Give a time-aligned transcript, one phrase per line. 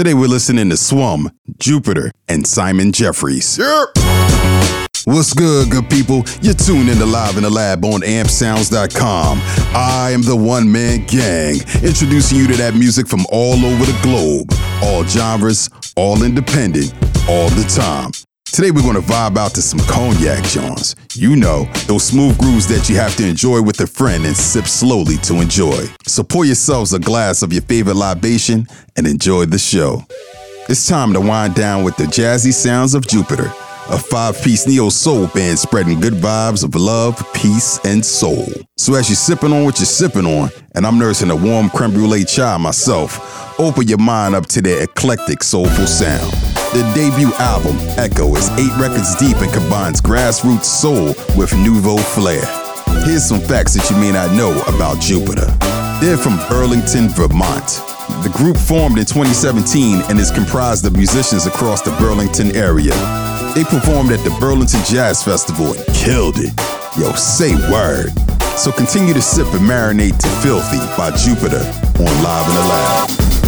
[0.00, 3.58] Today we're listening to Swum, Jupiter, and Simon Jeffries.
[3.58, 3.88] Yep.
[5.04, 6.24] What's good, good people?
[6.40, 9.40] You're tuned in to Live in the Lab on ampsounds.com.
[9.76, 13.98] I am the one man gang, introducing you to that music from all over the
[14.02, 14.50] globe.
[14.82, 16.94] All genres, all independent,
[17.28, 18.12] all the time.
[18.52, 20.96] Today we're to vibe out to some cognac Johns.
[21.14, 24.66] You know, those smooth grooves that you have to enjoy with a friend and sip
[24.66, 25.86] slowly to enjoy.
[26.06, 30.04] So pour yourselves a glass of your favorite libation and enjoy the show.
[30.68, 33.52] It's time to wind down with the jazzy sounds of Jupiter,
[33.88, 38.46] a five-piece neo-soul band spreading good vibes of love, peace, and soul.
[38.76, 41.92] So as you're sipping on what you're sipping on, and I'm nursing a warm creme
[41.92, 46.49] brulee chai myself, open your mind up to their eclectic soulful sound.
[46.72, 52.44] Their debut album, Echo, is eight records deep and combines grassroots soul with nouveau flair.
[53.04, 55.50] Here's some facts that you may not know about Jupiter.
[56.00, 57.82] They're from Burlington, Vermont.
[58.22, 62.94] The group formed in 2017 and is comprised of musicians across the Burlington area.
[63.56, 66.54] They performed at the Burlington Jazz Festival and killed it.
[66.96, 68.14] Yo, say word.
[68.54, 71.66] So continue to sip and marinate to Filthy by Jupiter
[71.98, 73.39] on Live in the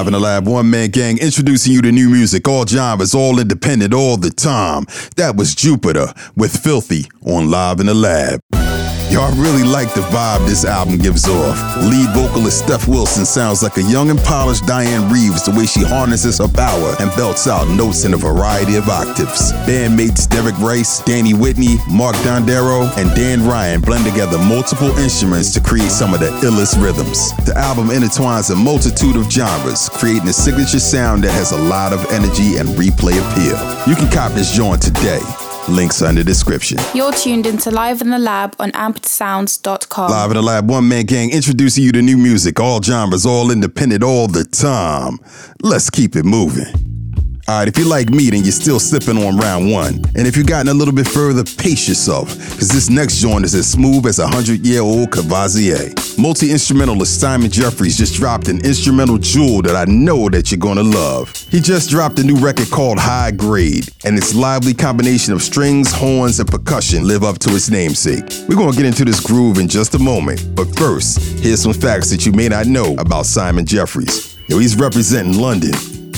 [0.00, 3.38] Live in the lab, one man gang, introducing you to new music, all genres, all
[3.38, 4.86] independent, all the time.
[5.16, 8.40] That was Jupiter with Filthy on Live in the Lab.
[9.20, 11.76] Y'all really like the vibe this album gives off.
[11.84, 15.84] Lead vocalist Steph Wilson sounds like a young and polished Dianne Reeves the way she
[15.84, 19.52] harnesses her power and belts out notes in a variety of octaves.
[19.68, 25.60] Bandmates Derek Rice, Danny Whitney, Mark Dondero, and Dan Ryan blend together multiple instruments to
[25.60, 27.36] create some of the illest rhythms.
[27.44, 31.92] The album intertwines a multitude of genres, creating a signature sound that has a lot
[31.92, 33.60] of energy and replay appeal.
[33.86, 35.20] You can cop this joint today.
[35.68, 36.78] Links are in the description.
[36.94, 40.10] You're tuned into Live in the Lab on ampedsounds.com.
[40.10, 43.50] Live in the Lab, one man gang introducing you to new music, all genres, all
[43.50, 45.18] independent, all the time.
[45.62, 46.66] Let's keep it moving.
[47.46, 49.94] All right, if you like me, then you're still sipping on round one.
[50.14, 53.54] And if you've gotten a little bit further, pace yourself, because this next joint is
[53.54, 55.92] as smooth as a 100 year old Courvoisier.
[56.20, 60.82] Multi instrumentalist Simon Jeffries just dropped an instrumental jewel that I know that you're gonna
[60.82, 61.34] love.
[61.50, 65.90] He just dropped a new record called High Grade, and its lively combination of strings,
[65.90, 68.24] horns, and percussion live up to its namesake.
[68.46, 72.10] We're gonna get into this groove in just a moment, but first, here's some facts
[72.10, 74.36] that you may not know about Simon Jeffries.
[74.46, 75.72] He's representing London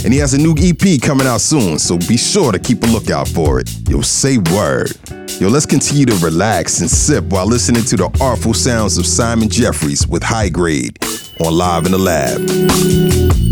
[0.04, 2.87] and he has a new EP coming out soon, so be sure to keep a
[2.87, 3.70] lookout for it.
[3.88, 4.93] Yo, say word.
[5.40, 9.49] Yo, let's continue to relax and sip while listening to the artful sounds of Simon
[9.49, 10.99] Jeffries with High Grade
[11.40, 13.51] on Live in the Lab.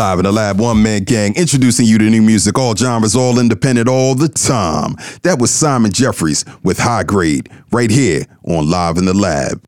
[0.00, 3.38] Live in the lab, one man gang, introducing you to new music, all genres, all
[3.38, 4.96] independent, all the time.
[5.24, 9.62] That was Simon Jeffries with High Grade, right here on Live in the Lab.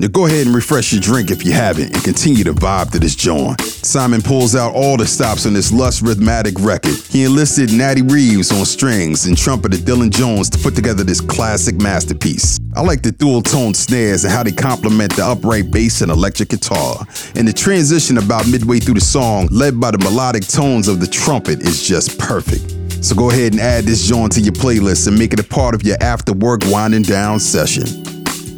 [0.00, 3.00] Now go ahead and refresh your drink if you haven't and continue to vibe to
[3.00, 3.60] this joint.
[3.60, 6.94] Simon pulls out all the stops on this lush rhythmic record.
[7.10, 11.82] He enlisted Natty Reeves on strings and trumpeter Dylan Jones to put together this classic
[11.82, 12.60] masterpiece.
[12.76, 16.50] I like the dual tone snares and how they complement the upright bass and electric
[16.50, 17.04] guitar.
[17.34, 21.08] And the transition about midway through the song, led by the melodic tones of the
[21.08, 23.04] trumpet, is just perfect.
[23.04, 25.74] So go ahead and add this joint to your playlist and make it a part
[25.74, 27.86] of your after work winding down session.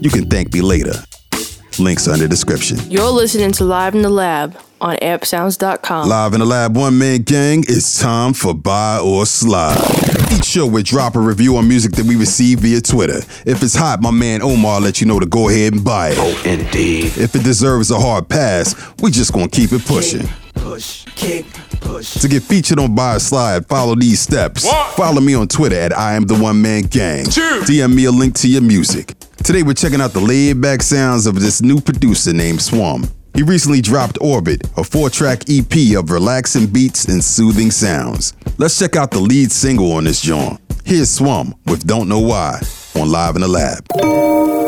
[0.02, 0.92] You can thank me later.
[1.80, 2.78] Links are in the description.
[2.90, 6.08] You're listening to Live in the Lab on ampsounds.com.
[6.08, 9.76] Live in the lab, one man gang, it's time for Buy or Slide.
[10.32, 13.18] Each show we drop a review on music that we receive via Twitter.
[13.46, 16.16] If it's hot, my man Omar let you know to go ahead and buy it.
[16.18, 17.06] Oh, indeed.
[17.18, 20.26] If it deserves a hard pass, we just gonna keep it pushing.
[20.54, 21.46] Push, kick,
[21.80, 22.14] push.
[22.14, 24.68] To get featured on Buy or Slide, follow these steps.
[24.94, 27.24] Follow me on Twitter at I am the one man gang.
[27.24, 29.14] DM me a link to your music.
[29.42, 33.04] Today we're checking out the laid back sounds of this new producer named Swum.
[33.34, 38.34] He recently dropped Orbit, a four track EP of relaxing beats and soothing sounds.
[38.58, 40.60] Let's check out the lead single on this joint.
[40.84, 42.60] Here's Swum with Don't Know Why
[42.94, 44.59] on Live in the Lab.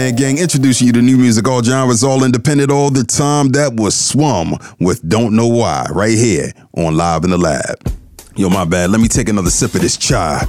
[0.00, 3.50] Man gang, introducing you to new music, all genres, all independent, all the time.
[3.50, 7.76] That was Swum with Don't Know Why, right here on Live in the Lab.
[8.34, 8.90] Yo, my bad.
[8.90, 10.46] Let me take another sip of this chai.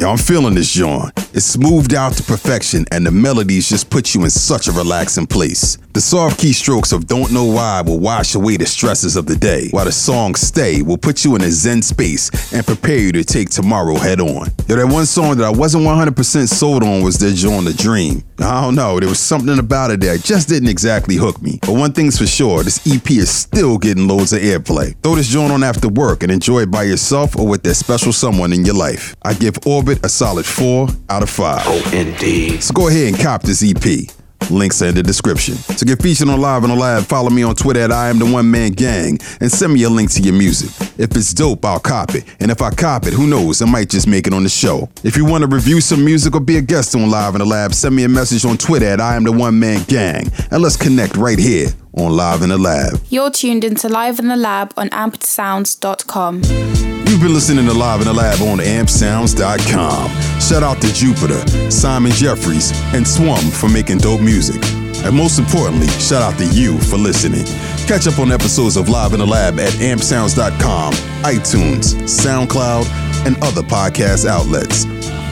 [0.00, 1.12] Yo, I'm feeling this joint.
[1.36, 5.26] It's smoothed out to perfection, and the melodies just put you in such a relaxing
[5.26, 5.78] place.
[5.92, 9.68] The soft keystrokes of Don't Know Why will wash away the stresses of the day,
[9.72, 13.24] while the song Stay will put you in a zen space and prepare you to
[13.24, 14.46] take tomorrow head on.
[14.68, 18.22] Yo, that one song that I wasn't 100% sold on was their joint The Dream.
[18.38, 21.58] I don't know, there was something about it that just didn't exactly hook me.
[21.62, 24.94] But one thing's for sure, this EP is still getting loads of airplay.
[25.02, 28.12] Throw this joint on after work and enjoy it by yourself or with that special
[28.12, 29.16] someone in your life.
[29.22, 31.62] I give Orbit a solid 4 out of 5.
[31.66, 32.62] Oh, indeed.
[32.62, 34.08] So go ahead and cop this EP.
[34.50, 35.56] Links are in the description.
[35.76, 38.18] To get featured on Live in the Lab, follow me on Twitter at I am
[38.18, 40.70] the one man gang and send me a link to your music.
[40.98, 42.24] If it's dope, I'll cop it.
[42.40, 44.88] And if I cop it, who knows, I might just make it on the show.
[45.02, 47.46] If you want to review some music or be a guest on Live in the
[47.46, 50.62] Lab, send me a message on Twitter at I am the one man gang and
[50.62, 53.00] let's connect right here on Live in the Lab.
[53.08, 56.93] You're tuned into Live in the Lab on ampersounds.com.
[57.14, 60.40] You've been listening to Live in the Lab on ampsounds.com.
[60.40, 64.60] Shout out to Jupiter, Simon Jeffries, and Swum for making dope music.
[65.04, 67.46] And most importantly, shout out to you for listening.
[67.86, 72.86] Catch up on episodes of Live in the Lab at ampsounds.com, iTunes, SoundCloud,
[73.24, 74.84] and other podcast outlets.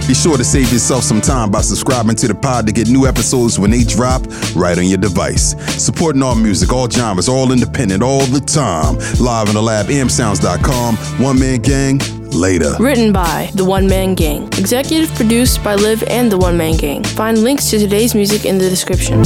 [0.07, 3.07] Be sure to save yourself some time by subscribing to the pod to get new
[3.07, 4.23] episodes when they drop
[4.55, 5.55] right on your device.
[5.83, 8.97] Supporting all music, all genres, all independent, all the time.
[9.21, 10.97] Live in the lab, ampsounds.com.
[11.25, 11.99] One man gang,
[12.35, 12.75] later.
[12.79, 14.45] Written by The One Man Gang.
[14.59, 17.05] Executive produced by Liv and The One Man Gang.
[17.05, 19.23] Find links to today's music in the description.